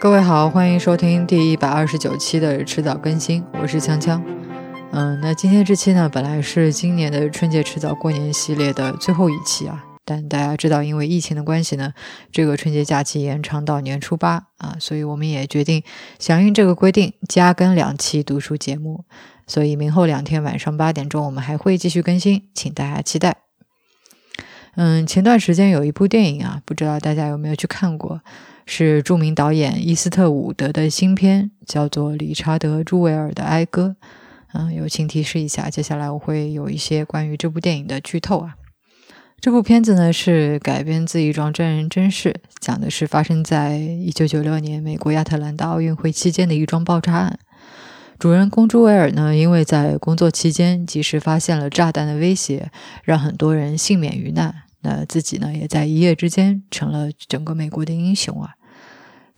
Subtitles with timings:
[0.00, 4.22] 各位好，欢迎收听第一百二十九期的迟早更新，我是锵锵。
[4.92, 11.92] 嗯，那今天这期呢，本来是今年的春节迟早过年系列的最后一期啊，但大家知道，因为疫情的关系呢，
[12.30, 15.82] 这个春节假期延长到年初八啊，所以我们也决定
[16.20, 19.04] 响应这个规定，加更两期读书节目。
[19.48, 23.38] 所以明后两天晚上八点钟，我们还会继续更新，请大家期待。
[24.76, 28.20] 嗯，前段时间有一部电影啊，不知道大家有没有去看过？
[28.70, 33.96] 是著名导演伊斯特伍德的新片，叫做《理查德·朱维尔的哀歌》。
[34.52, 38.56] 嗯，友情提示一下，接下来我会有一些关于这部电影的剧透啊。
[39.40, 47.38] 这部片子呢是改编自一桩真人真事，讲的是发生在一九九六年美国亚特兰大奥运会期间的一桩爆炸案。
[48.18, 52.70] 主人公朱维尔呢，因为在工作期间及时发现了炸弹的威胁，
[53.02, 54.54] 让很多人幸免于难。
[54.82, 58.54] 那自己呢，也在一夜之间成了整个美国的英雄啊。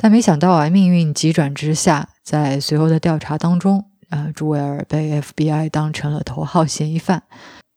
[0.03, 7.25] 但没想到啊，命运急转直下，在随后的调查当中，啊，朱维尔被 FBI 当成了头号嫌疑犯。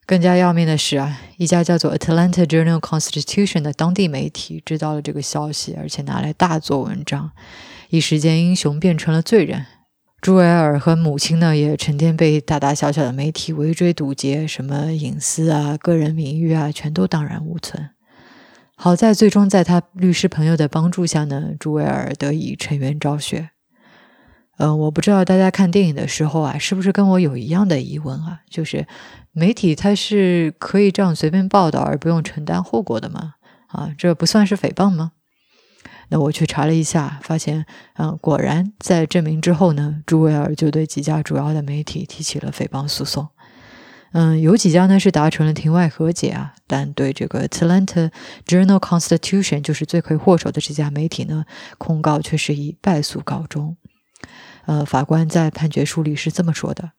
[0.05, 7.31] 更加要命的是啊，一家叫做 Atlanta Journal Constitution 的当地媒体知道了这个消息，而且拿来大做文章，
[7.89, 9.65] 一时间英雄变成了罪人。
[10.21, 17.89] 朱维尔和母亲呢，也成天被大大小小的媒体围追堵截，什么隐私啊、个人名誉啊，全都荡然无存。
[18.75, 23.51] 好在最终在他律师朋友的帮助下呢，朱维尔得以沉冤昭雪。
[24.57, 28.41] 嗯，我不知道大家看电影的时候啊，是不是跟我有一样的疑问啊？
[28.49, 28.85] 就是
[29.31, 33.35] 媒体它是可以这样随便报道而不用承担后果的吗？
[33.67, 35.13] 啊，这不算是诽谤吗？
[36.09, 43.29] 那我去查了一下，发现，嗯，果然在证明之后呢，朱维尔就对几家主要的媒体提起了诽谤诉讼。
[44.12, 48.10] 嗯，有几家呢是达成了庭外和解啊，但对这个 Atlanta
[48.46, 51.44] Journal Constitution 就是罪魁祸首的这家媒体呢，
[51.76, 53.76] 控告却是以败诉告终。
[54.64, 56.92] 呃，法官在判决书里是这么说的：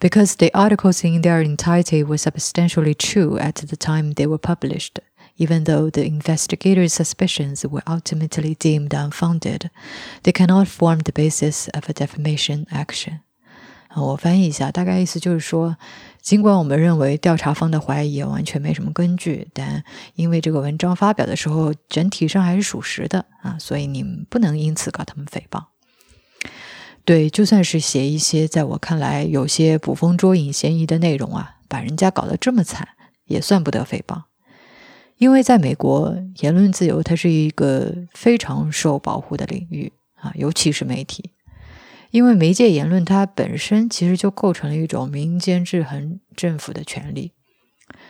[0.00, 4.94] Because the articles in their entirety were substantially true at the time they were published,
[5.36, 9.70] even though the investigators' suspicions were ultimately deemed unfounded,
[10.22, 13.20] they cannot form the basis of a defamation action.
[13.95, 15.77] 我翻译一下，大概意思就是说，
[16.21, 19.83] 尽管我们认为调查方的怀疑完全没什么根据，但
[20.15, 25.63] 因为这个文章发表的时候整体上还是属实的啊，所以你们不能因此告他们诽谤。
[27.05, 32.87] 对，就算是写一些在我看来有些捕风捉影嫌疑的内容啊，把人家搞得这么惨，
[33.25, 34.23] 也算不得诽谤。
[35.17, 41.31] 因为在美国，言论自由它是一个非常受保护的领域啊，尤其是媒体。
[42.13, 47.31] 因为媒介言论它本身其实就构成了一种民间制衡政府的权利，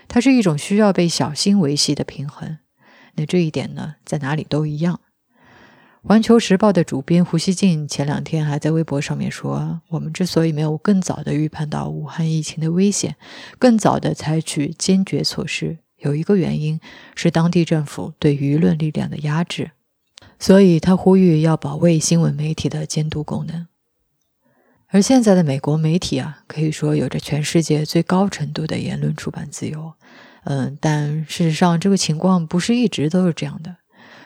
[0.09, 2.57] 它是一种需要被小心维系的平衡。
[3.15, 4.99] 那这一点呢，在哪里都一样。
[6.01, 13.15] 环球时报的主编胡锡进前两天还在微博上面说：“我们之所以没有更早的预判到武汉疫情的危险，
[13.57, 16.81] 更早的采取坚决措施，有一个原因
[17.15, 19.71] 是当地政府对舆论力量的压制。”
[20.37, 23.67] 所以他呼吁要保卫新闻媒体的监督功能。
[24.93, 29.91] 而现在的美国媒体啊，可以说有着全世界最高程度的言论出版自由。
[30.43, 33.77] 嗯，但事实上，这个情况不是一直都是这样的。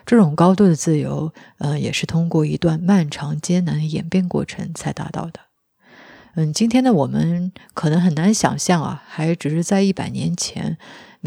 [0.05, 5.39] 这种高度的自由，嗯，也是通过一段漫长艰难的演变过程才达到的。
[6.35, 10.77] 嗯，今天的我们可能很难想象啊，还只是在一百年前。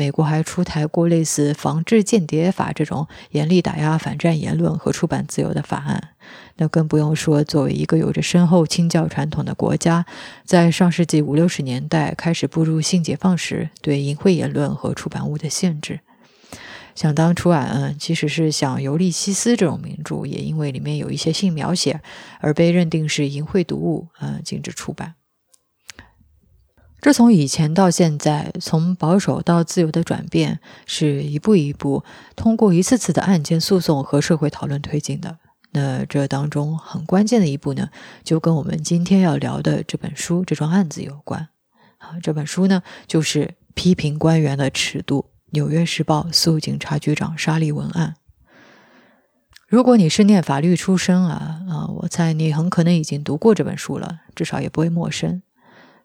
[0.00, 6.14] 美国还出台过类似《防治间谍法》这种严厉打压反战言论和出版自由的法案，
[6.56, 10.06] 那更不用说作为一个有着深厚清教传统的国家，
[10.46, 16.00] 在上世纪五六十年代开始步入性解放时，对淫秽言论和出版物的限制。
[16.94, 22.00] 想当初啊，嗯，即使是像《尤利西斯》这种名著，也因为里面有一些性描写
[22.40, 25.16] 而被认定是淫秽读物，嗯，禁止出版。
[27.00, 32.04] 这从以前到现在，从保守到自由的转变，是一步一步
[32.36, 35.38] 通过一次次的案件诉讼和社会讨论推进的。
[35.72, 37.88] 那这当中很关键的一步呢，
[38.22, 41.48] 就跟我们今天要聊的这本书、这桩案子有关。
[41.98, 43.44] 啊，这本书呢，就是
[43.74, 48.16] 《批评官员的尺度：纽约时报诉警察局长沙利文案》。
[49.68, 55.40] 如果你是念法律出身啊啊，我猜你很可能已经读过这本书了，至少也不会陌生。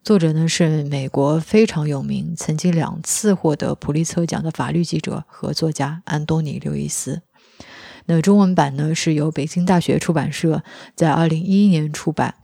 [0.06, 7.24] 作者呢是美国非常有名、曾经两次获得普利策奖的法律记者和作家安东尼·刘易斯。
[8.06, 10.64] 那中文版呢是由北京大学出版社
[10.94, 12.36] 在二零一一年出版。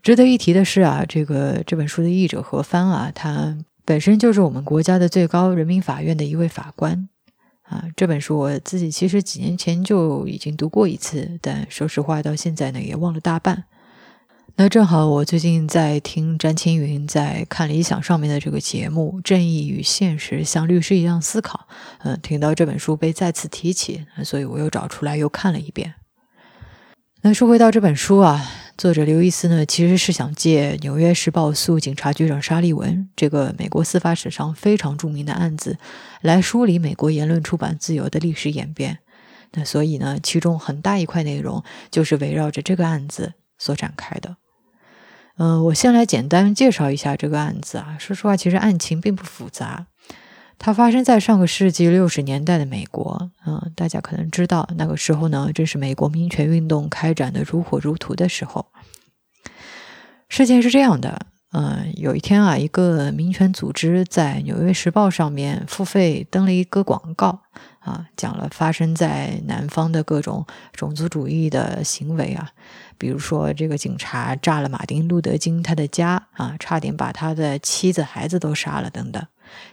[0.00, 7.08] 值得一提的是啊，这个这本书的译者何帆啊，他本身就是我们国家的最高人民法院的一位法官
[7.64, 13.64] 啊，这本书我自己其实几年前就已经读过一次，但说实话到现在呢也忘了大半。
[14.58, 21.66] 那正好我最近在听詹青云在看理想上面的这个节目《正义与现实：像律师一样思考》，
[22.04, 25.96] 嗯，听到这本书被再次提起，所以我又找出来又看了一遍。
[27.20, 28.50] 那说回到这本书啊。
[28.78, 35.78] 作者刘易斯呢，其实是想借《纽约时报》诉警察局长沙利文这个美国司法史上非常著名的案子，
[36.20, 38.98] 来梳理美国言论出版自由的历史演变。
[39.52, 44.36] 那所以呢，其中很大一块内容就是围绕着这个案子所展开的。
[45.38, 47.96] 嗯，我先来简单介绍一下这个案子啊。
[47.98, 49.86] 说实话，其实案情并不复杂。
[50.58, 58.66] 它发生在上个世纪六十年代的美国，嗯，大家可能知道，那个时候呢，正是美国民权运动开展的如火如荼的时候。
[60.30, 67.42] 事情是这样的，嗯，有一天啊，一个民权组织在《纽约时报》上面付费登了一个广告，
[67.80, 72.50] 啊，讲了发生在南方的各种种族主义的行为啊，
[72.98, 79.24] 比如说这个警察炸了马丁·路德·金他的家，啊，差点把他的妻子、孩子都杀了，等等。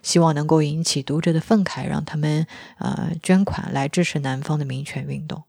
[0.01, 2.45] 希望能够引起读者的愤慨，让他们
[2.77, 5.43] 呃捐款来支持南方的民权运动。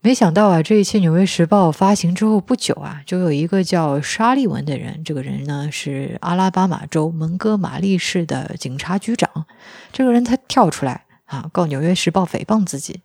[0.00, 9.46] 没想到啊，这一期《纽约时报》发行之后不久啊，就有一个叫沙利文的人，这个人呢是阿拉巴马州蒙哥马利市的警察局长。
[9.92, 13.00] 这个人他跳出来啊，告《纽约时报》诽谤自己。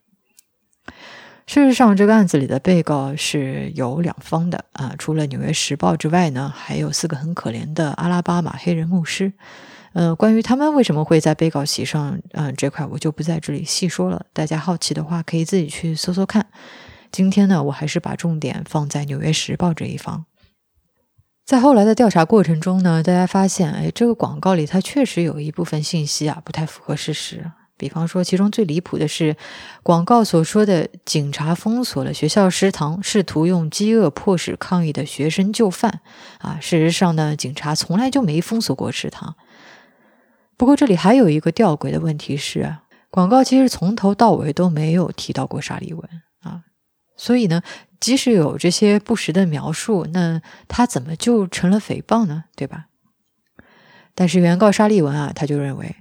[1.52, 9.34] 事实上，这个案子里的被告是有两方的啊，除了《纽约时报》之外呢，还有四个很可怜的阿拉巴马黑人牧师。
[9.94, 14.28] 呃，关于他们为什么会在被告席上，嗯，这块我就不在这里细说了。
[14.32, 16.46] 大家好奇的话，可以自己去搜搜看。
[17.12, 20.26] 今天呢，我还是把重点放在《纽约时报》这一方。
[21.48, 27.52] 在后来的调查过程中呢，大家发现，哎，这个广告里它确实有一部分信息啊，不太符合事实。
[27.80, 29.38] 比方说，其中最离谱的是，
[29.82, 36.02] 广告所说的警察封锁了学校食堂，试图用饥饿迫使抗议的学生就范。
[36.40, 39.36] 啊，事实上呢，警察从来就没封锁过食堂。
[40.58, 42.76] 不过这里还有一个吊诡的问题是，
[43.10, 46.04] 广告其实从头到尾都没有提到过沙利文
[46.42, 46.64] 啊，
[47.16, 47.62] 所以呢，
[48.02, 52.44] 即使有这些不实的描述，那他怎么就成了诽谤呢？
[52.58, 52.88] 对吧？
[54.14, 55.96] 但是原告沙利文啊，他就认为，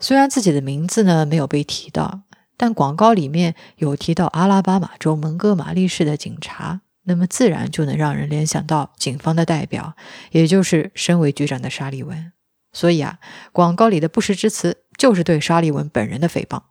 [0.00, 2.22] 虽然自己的名字呢没有被提到，
[2.56, 9.94] 但广告里面有提到阿拉巴马州蒙哥马利市的警察，那么自然就能让人联想到警方的代表，
[10.30, 12.32] 也就是身为局长的沙利文。
[12.72, 13.18] 所以啊，
[13.50, 16.62] 广告里的不实之词就是对沙利文本人的诽谤。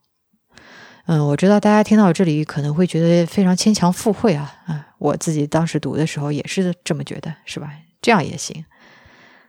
[1.08, 7.72] 嗯，我知道大家听到这里可能会觉得非常牵强附会啊，啊，我自己当时读的时候也是这么觉得，是吧？
[8.02, 8.66] 这样也行。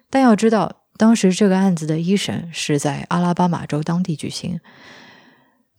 [0.08, 4.60] 但要知道，当时这个案子的一审是在阿拉巴马州当地举行，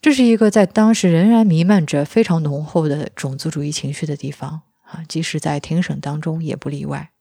[0.02, 7.12] 这是一个在当时仍然弥漫着非常浓厚的种族主义情绪的地方啊，即使在庭审当中也不例外。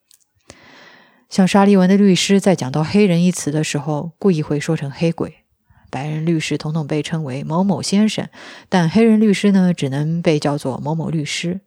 [1.29, 5.45] 像沙利文的律师在讲到“黑人”一词的时候，故意会说成“黑鬼”。
[5.91, 8.29] 白人律师统统被称为“某某先生”，
[8.71, 11.61] 但黑人律师呢，只能被叫做“某某律师”。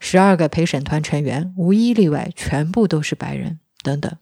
[0.00, 3.60] 十二个陪审团成员无一例外，全部都是白人。
[3.82, 4.10] 等等。《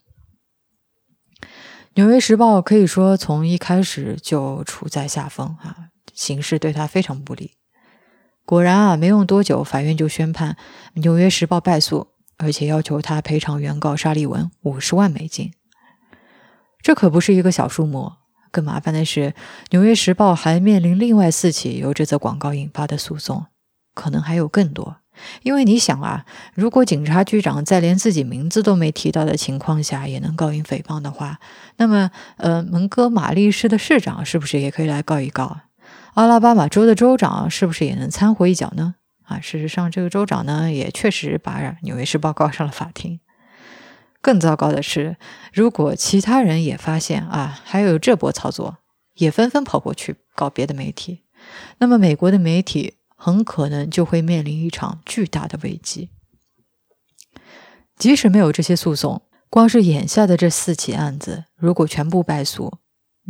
[1.98, 7.54] 纽约时报》可以说从一开始就处在下风啊，形势对他非常不利。
[8.44, 10.52] 果然啊，没用多久，法院就宣判
[11.00, 12.06] 《纽约时报》败诉。
[12.36, 15.52] 而且要求他赔偿原告沙利文五十万美金，
[16.80, 18.12] 这可不是一个小数目。
[18.52, 19.30] 更麻烦的是，
[19.70, 23.46] 《纽约时报》还面临另外四起由这则广告引发的诉讼，
[23.92, 24.98] 可能还有更多。
[25.42, 31.38] 因为你想啊，如果警察局长在连自己名字都没提到的情况下也能告赢诽谤的话，
[31.76, 35.60] 那么，呃，蒙哥马利市的市长是不是也可以来告一告？
[36.14, 38.96] 阿拉巴马州的州长是不是也能掺和一脚呢？
[39.24, 43.20] 啊，事实上，这个州长呢也确实把《纽约时报》告上了法庭。
[44.20, 45.16] 更糟糕的是，
[45.52, 48.78] 如果其他人也发现啊，还有这波操作，
[49.14, 51.22] 也纷纷跑过去告别的媒体，
[51.78, 56.10] 那么美国的媒体很可能就会面临一场巨大的危机。
[57.96, 62.78] 即使没有这些诉讼，光是眼下的这四起案子，如果全部败诉，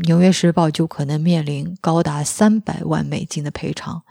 [0.06, 4.02] 《纽约时报》就可能面临高达三百万美金的赔偿，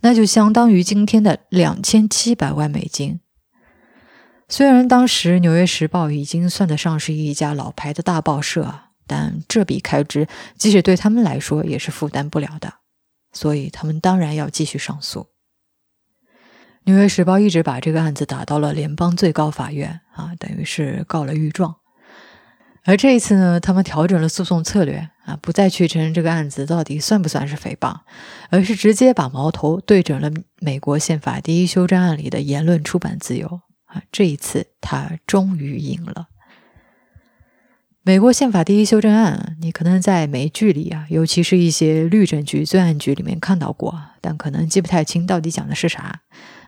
[0.00, 3.20] 那就相当于今天的两千七百万美金。
[4.48, 8.72] 虽然当时《纽约时报》已经算得上是一家老牌的大报社，
[9.06, 10.26] 但这笔开支
[10.56, 12.72] 即使对他们来说也是负担不了的，
[13.36, 15.20] 所以他们当然要继续上诉。
[16.84, 21.76] 《纽约时报》一直把这个案子打到了联邦最高法院，啊，等于是告了御状。
[22.84, 28.00] 而这一次呢，他们调整了诉讼策略啊，不再去承认这个案子到底算不算是诽谤，
[28.48, 34.02] 而是直接把矛头对准了美国宪法第一修正案里的言论出版自由啊。
[34.10, 36.28] 这一次，他终于赢了。
[38.06, 46.20] 美国宪法第一修正案，你可能在美剧里啊，尤其是一些律政局、罪案局里面看到过，但可能记不太清到底讲的是啥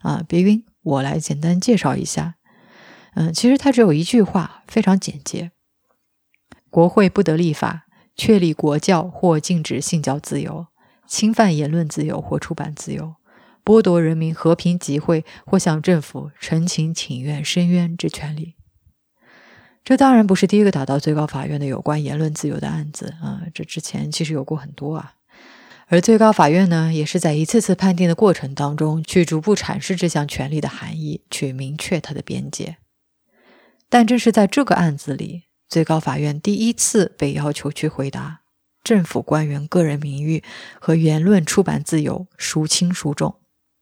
[0.03, 0.21] 啊。
[0.27, 2.35] 别晕，我来简单介绍一下。
[3.15, 5.53] 嗯，其实它只有一句话，非常简洁。
[6.71, 7.85] 国会不得立法
[8.17, 10.67] 确立国教或禁止信教自由，
[11.07, 13.15] 侵犯言论自由或出版自由，
[13.65, 18.57] 剥夺人民和平集会或向政府陈情请愿申冤之权利。
[19.89, 25.15] 这当然不是第一个打到最高法院的有关言论自由的案子啊，这之前其实有过很多啊。
[25.87, 32.77] 而最高法院呢，也是在一次次判定的过程当中，去逐步阐释这项权利的含义，去明确它的边界。
[33.89, 35.45] 但正是在这个案子里。
[35.67, 38.41] 最高法院第一次被要求去回答
[38.85, 40.45] 政府官员个人名誉
[40.79, 43.37] 和言论出版自由孰轻孰重，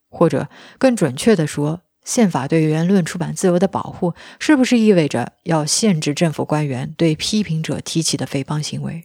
[0.09, 0.49] 或者
[0.79, 9.05] 更准确地说，宪法对言论出版自由的保护是不是意味着要限制政府官员对批评者提起的诽谤行为？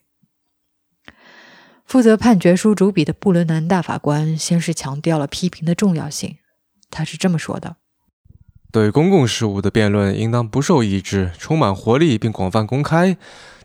[1.84, 6.38] 负责判决书主笔的布伦南大法官先是强调了批评的重要性，
[6.90, 7.78] 他是这么说的。
[8.72, 13.18] 对公共事务的辩论应当不受抑制，充满活力并广泛公开。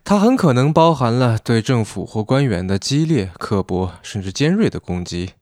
[0.02, 5.32] 它很可能包含了对政府或官员的激烈、刻薄甚至尖锐的攻击。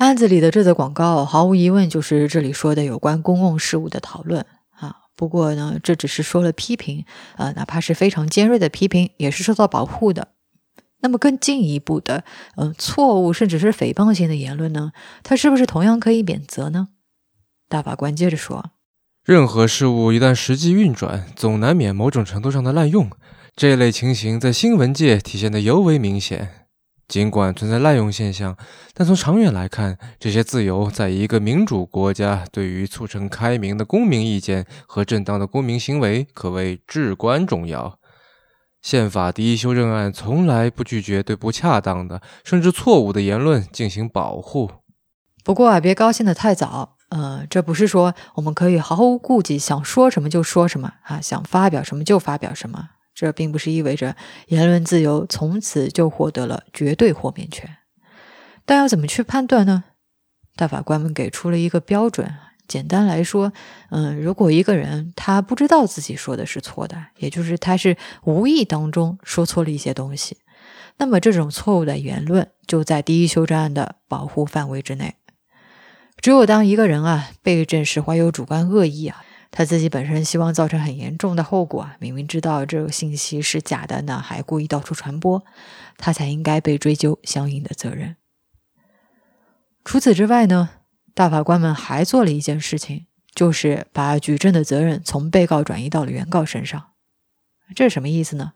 [0.00, 4.96] 案子里的这则广告，毫无疑问就是这里说的有关公共事务的讨论啊。
[5.14, 7.04] 不过呢，这只是说了批评
[7.36, 10.28] 啊，哪怕是非常尖锐的批评，也是受到保护的。
[11.00, 12.24] 那么更进一步的，
[12.56, 14.92] 嗯，错误甚至是诽谤性的言论呢，
[15.22, 16.88] 它是不是同样可以免责呢？
[17.68, 18.70] 大法官接着说
[19.22, 23.10] ：“任何事物一旦实际运转，总难免某种程度上的滥用。
[23.54, 26.59] 这类情形在新闻界体现得尤为明显。
[27.10, 28.56] 尽管存在滥用现象，
[28.94, 37.98] 但从长远来看，这些自由在一个民主国家对于促成开明的公民意见和正当的公民行为可谓至关重要。
[38.80, 44.70] 宪法第一修正案从来不拒绝对不恰当的甚至错误的言论进行保护。
[45.42, 52.90] 不过啊，别高兴得太早。”呃，这不是说我们可以毫无顾忌，想说什么就说什么啊，想发表什么就发表什么。
[53.20, 57.76] 这并不是意味着言论自由从此就获得了绝对豁免权。
[58.64, 59.84] 但要怎么去判断呢？
[60.56, 62.32] 大法官们给出了一个标准。
[62.66, 63.52] 简单来说，
[63.90, 70.38] 嗯，如果一个人他不知道自己说的是错的，也就是他是无意当中说错了一些东西，
[70.96, 75.16] 那么这种错误的言论就在第一修正案的保护范围之内。
[76.16, 85.44] 只有当一个人啊被证实怀有主观恶意啊，他自己本身希望造成很严重的后果啊，明明知道这个信息是假的呢，还故意到处传播，
[85.98, 88.16] 他才应该被追究相应的责任。
[89.84, 90.70] 除此之外呢，
[91.14, 96.90] 大法官们还做了一件事情，就是把举证的责任从被告转移到了原告身上。
[97.74, 98.52] 这是什么意思呢？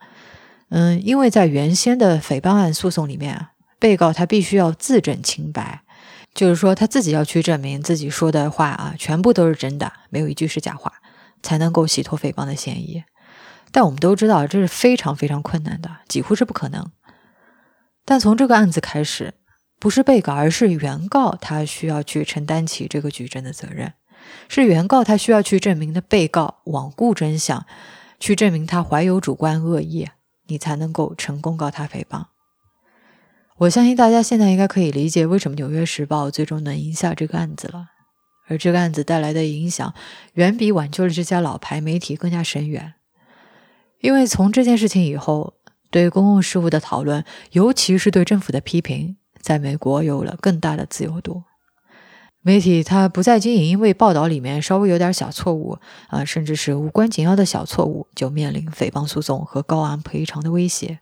[0.71, 5.84] 嗯，因为在原先的诽谤案诉讼里面啊，被告他必须要自证清白。
[6.35, 10.93] 就是说，他自己要去证明自己说的话啊，全部都是真的，没有一句是假话，
[11.43, 13.05] 才能够洗脱诽谤的嫌疑。
[13.71, 16.91] 但我们都知道，这是非常非常困难的，几乎是不可能。
[18.05, 19.35] 但从这个案子开始，
[19.79, 23.95] 不是被告，而是原告，他需要去承担起这个举证的责任。
[24.49, 27.65] 是原告他需要去证明的，被告罔顾真相，
[28.19, 30.09] 去证明他怀有主观恶意，
[30.47, 32.25] 你才能够成功告他诽谤。
[33.59, 37.87] 我相信大家现在应该可以理解为什么《纽约时报》最终能赢下这个案子了，
[38.49, 39.95] 而这个案子带来的影响
[40.33, 42.95] 远比挽救了这家老牌媒体更加深远。
[44.01, 45.55] 因为从这件事情以后，
[45.89, 51.45] 对公共事务的讨论，尤其是对政府的批评，在美国有了更大的自由度。
[52.43, 60.99] 媒体它不再经营因为报道里面稍微有点小错误啊，甚至是无关紧要的小错误，就面临诽谤诉讼和高昂赔偿的威胁。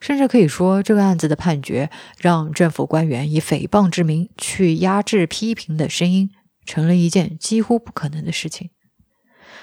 [0.00, 6.30] 甚至可以说，这个案子的判决让政府官员以诽谤之名去压制批评的声音，
[6.64, 8.70] 成了一件几乎不可能的事情。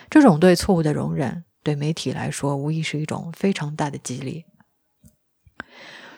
[0.10, 4.46] 这种对错误的容忍，对媒体来说无疑是一种非常大的激励。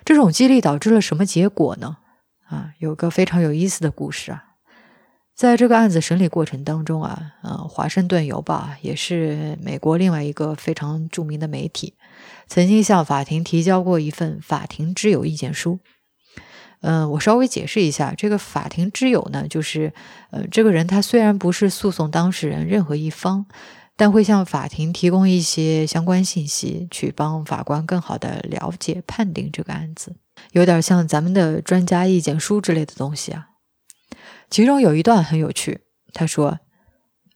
[0.03, 1.97] 这种激励导致了什么结果呢？
[2.47, 4.45] 啊，有个非常有意思的故事啊。
[5.35, 11.93] 在这个案子审理过程当中啊，呃，《华盛顿邮报》也是美国另外一个非常著名的媒体，
[12.47, 15.79] 曾经向法庭提交过一份法庭之友意见书。
[16.81, 19.93] 嗯，我稍微解释一下，这个法庭之友呢，就是
[20.31, 23.47] 呃，这个人他虽然不是诉讼当事人任何一方，
[23.95, 30.15] 但会向法庭提供一些相关信息，去帮法官更好的了解判定这个案子，
[30.51, 33.47] 有点像咱们的专家意见书之类的东西啊。
[34.49, 35.81] 其中有一段很有趣，
[36.13, 36.59] 他说。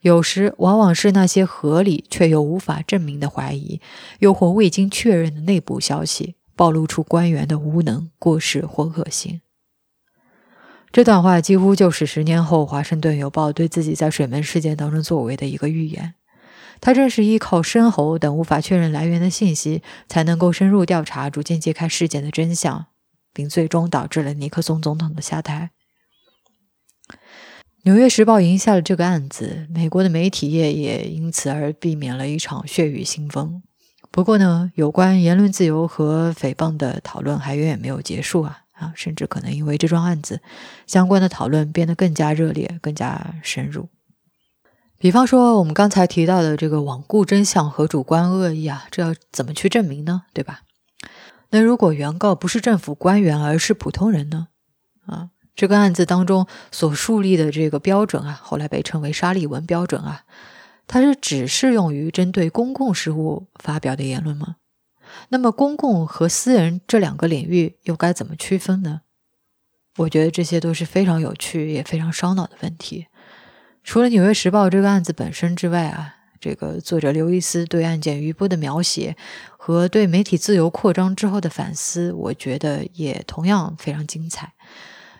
[0.01, 3.79] 有时往往是那些合理却又无法证明的怀疑，
[4.19, 9.41] 又或未经确认的内部消息，暴露出官员的无能、过失或恶行。
[10.91, 16.15] 这段话几乎就是十年后《华盛顿邮报》对自己在水门事件当中作为的一个预言。
[16.81, 22.87] 他正是依靠深喉等无法确认来源的信息，才能够深入调查，逐渐揭开事件的真相，
[23.31, 25.69] 并最终导致了尼克松总统的下台。
[27.83, 33.63] 《纽约时报》赢下了这个案子，美国的媒体业也因此而避免了一场血雨腥风。
[34.11, 38.93] 不过呢，有关言论自由和诽谤的讨论还远远没有结束啊啊！
[38.95, 40.41] 甚至可能因为这桩案子，
[40.85, 43.89] 相关的讨论变得更加热烈、更加深入。
[44.99, 50.25] 比方说，我们刚才提到的这个罔顾真相和主观恶意啊，这要怎么去证明呢？
[50.33, 50.61] 对吧？
[51.49, 54.49] 那如果原告不是政府官员，而是普通人呢？
[55.55, 60.23] 这个案子当中所树立的这个标准啊，后来被称为沙利文标准啊，
[60.87, 64.55] 它是只适用于针对公共事务发表的言论吗？
[65.29, 69.01] 那么公共和私人这两个领域又该怎么区分呢？
[69.97, 73.07] 我觉得这些都是非常有趣也非常烧脑的问题。
[73.83, 79.17] 除了《纽约时报》这个案子本身之外啊，这个作者刘易斯对案件余波的描写
[79.57, 84.53] 和对媒体自由扩张之后的反思，我觉得也同样非常精彩。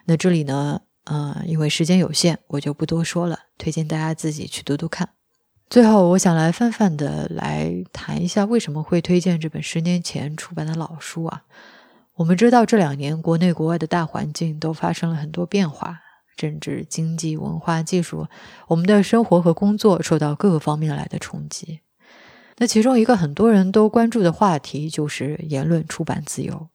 [0.05, 5.10] 那这里呢，呃，因为时间有限，我就不多说了，推荐大家自己去读读看。
[5.70, 11.43] 最后，我想来泛泛的来谈一下为什么会推荐这本十年前出版的老书啊。
[12.15, 16.01] 我们知道这两年国内国外的大环境都发生了很多变化，
[16.36, 18.27] 政治、经济、文化、技术，
[18.67, 21.79] 我们的生活和工作受到各个方面来的冲击。
[22.58, 26.67] 那其中一个很多人都关注的话题就是言论出版自由。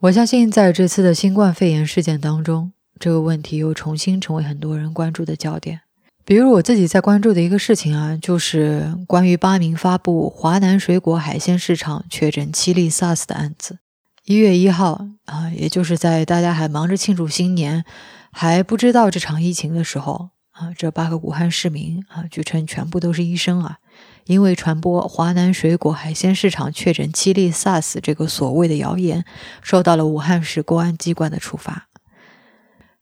[0.00, 5.80] 我相信，在这次的新冠肺炎事件当中，这个问题又重新成为很多人关注的焦点。
[6.24, 13.80] 比如我自己在关注的一个事情啊，就是关于八名发布华南水果海鲜市场确诊七例 SARS 的案子。
[14.24, 17.84] 一月一号啊，也就是在大家还忙着庆祝新年，
[18.30, 23.78] 还不知道这场疫情的时候啊，这八个武汉市民啊，据称全部都是医生啊。
[24.28, 29.24] 因为传播华南水果海鲜市场确诊七例 SARS 这个所谓的谣言，
[29.62, 31.88] 受到了武汉市公安机关的处罚。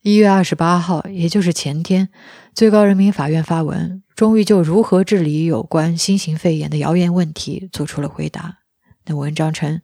[0.02, 2.10] 一月二十八号，也就是前天，
[2.54, 8.58] 最高人民法院发文，终于就如何治理有关新型肺炎的谣言问题做出了回答。
[9.06, 9.82] 那文章称，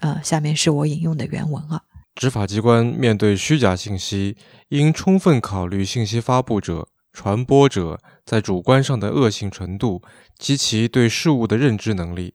[0.00, 1.82] 呃，下面是我引用的原文啊。
[2.14, 4.38] 执法机关面对虚假信息，
[4.70, 6.88] 应充分考虑信息发布者、
[7.18, 10.00] 传播者在主观上的恶性程度。
[10.38, 12.34] 及其对事物的认知能力，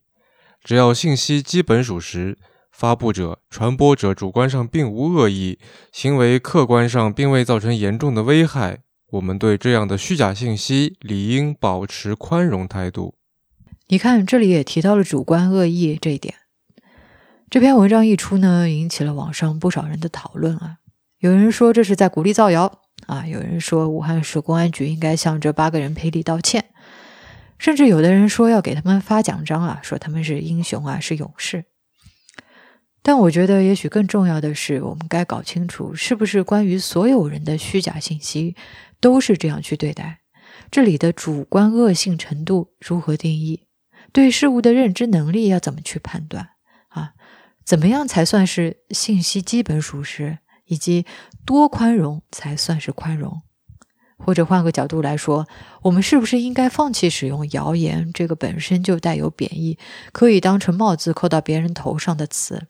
[0.61, 2.37] 只要信息基本属实，
[2.69, 5.57] 发布者、传播者主观上并无恶意，
[5.93, 8.79] 行为客观上并未造成严重的危害，
[9.11, 13.15] 我们对这样的虚假信息理应保持宽容态度。
[13.87, 16.35] 你看，这里也提到了主观恶意这一点。
[17.49, 20.79] 这篇文章一出呢，引起了网上不少人的讨论啊。
[21.19, 26.65] 有人说这是在鼓励造谣啊，有人说武汉市公安局应该向这八个人赔礼道歉。
[27.59, 31.65] 甚至有的人说要给他们发奖章啊，说他们是英雄啊，是勇士。
[33.01, 38.55] 但我觉得，也许更重要的是，我们该搞清楚，是不是关于所有人的虚假信息
[38.99, 40.19] 都是这样去对待？
[40.71, 43.67] 这里的主观恶性程度如何定义？
[44.11, 46.49] 对事物的认知能力要怎么去判断？
[46.89, 47.13] 啊，
[47.65, 50.39] 怎么样才算是信息基本属实？
[50.73, 51.05] 以及
[51.45, 53.43] 多宽容才算是宽容？
[54.17, 55.47] 或者换个角度来说，
[55.83, 59.77] 我们是不是应该放弃使用“谣言”这个本身就带有贬义、
[60.11, 62.67] 可以当成帽子扣到别人头上的词，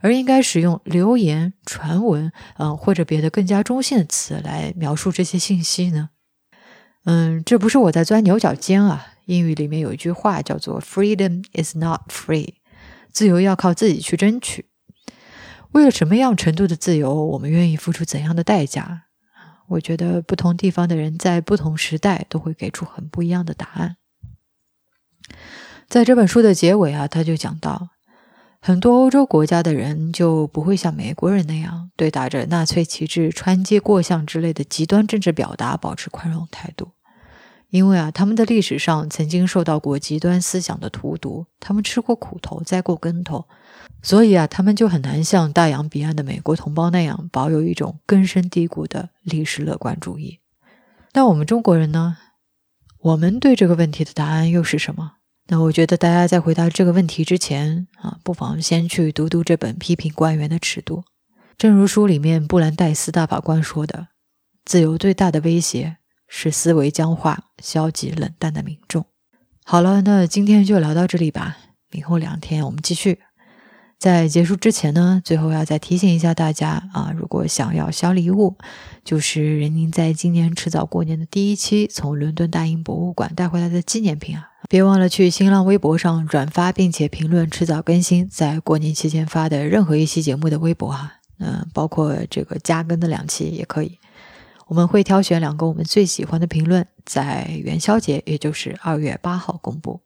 [0.00, 6.10] 而应该使用“流言”“传闻”嗯或者别的更加中性的词来描述这些信息呢？
[7.04, 9.14] 嗯，这不是我在钻牛角尖啊。
[9.26, 12.54] 英语里面有一句话叫做 “Freedom is not free”，
[13.12, 14.64] 自由要靠自己去争取。
[15.72, 19.02] 为了什么样程度的自由，我们愿意付出怎样的代价？
[19.68, 23.96] 我觉得不同地方的人在不同时代都会给出很不一样的答案。
[25.88, 27.90] 在这本书的结尾啊，他就讲到，
[28.60, 36.92] 很多欧洲国家的人就不会像美国人那样对打着纳粹旗帜穿街过巷之类的极端政治表达保持宽容态度。
[37.68, 43.46] 因为啊，他们的历史上曾经受到过极端思想的荼毒，他们吃过苦头，栽过跟头，
[44.02, 50.38] 所以啊，他们就很难像大洋彼岸的美国同胞那样保有一种根深蒂固的历史乐观主义。
[51.12, 52.16] 那我们中国人呢？
[53.00, 55.12] 我们对这个问题的答案又是什么？
[55.48, 60.96] 那我觉得大家在回答这个问题之前啊，不妨先去读读这本《批评官员的尺度》。
[61.56, 64.08] 正如书里面布兰代斯大法官说的
[64.64, 65.96] ：“自由最大的威胁
[66.28, 69.06] 是思维僵化、消极冷淡的民众。”
[69.64, 71.56] 好了，那今天就聊到这里吧。
[71.90, 73.20] 明后两天我们继续。
[73.98, 78.56] 在结束之前呢，最后要再提醒一下大家啊，如果想要小礼物，
[79.04, 93.98] 就是任宁在今年迟早过年的第一期从伦敦大英博物馆带回来的纪念品啊，别忘了去新浪微博上转发并且评论迟早更新在过年期间发的任何一期节目的微博哈，嗯，包括这个加更的两期也可以。
[94.68, 100.02] 我们会挑选两个我们最喜欢的评论，在元宵节，也就是二月八号公布。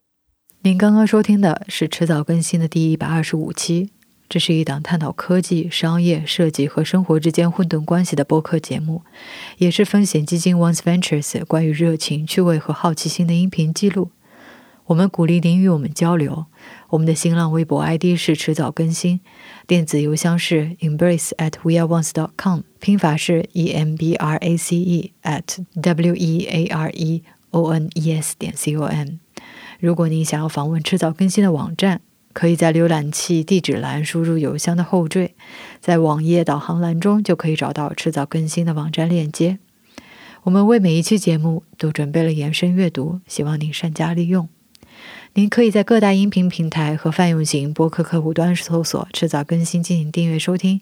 [0.65, 3.89] 您刚刚收听的是迟早更新的第一百二十五期，
[4.29, 9.01] 这是一档探讨科技、商业、设计和生活之间混沌关系的播客节目，
[9.57, 14.11] 也是风险基金 Once Ventures 关于热情、趣味和好奇心的音频记录。
[14.85, 16.45] 我们鼓励您与我们交流。
[16.91, 19.19] 我们的新浪微博 ID 是迟早更新，
[19.67, 26.89] 电子邮箱是 embrace at weareones.com，拼法是 e m b r a c e at w e a r
[26.91, 27.21] e
[27.51, 29.22] o n e s 点 c o m。
[29.83, 31.99] 如果您想要访问迟早更新的网站，
[32.31, 35.33] 可以在浏览器地址栏输入邮箱的后缀，
[35.81, 39.59] 在网页导航栏中就可以找到迟早更新的网站链接。
[40.43, 44.47] 我们为每一期节目都准备了延伸阅读，希望您善加利用。
[45.33, 50.79] 您可以在各大音频平台和泛用型播客客户端搜索“迟早更新”进行订阅收听，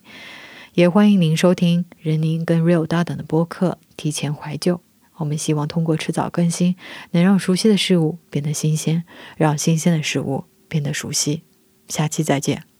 [0.75, 4.79] 也欢迎您收听任宁跟 Real 搭档的播客，提前怀旧。
[5.21, 6.75] 我们希望通过迟早更新，
[7.11, 9.03] 能让熟悉的事物变得新鲜，
[9.37, 11.43] 让新鲜的事物变得熟悉。
[11.87, 12.70] 下期再见。